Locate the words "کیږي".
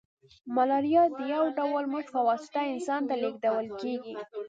3.81-4.13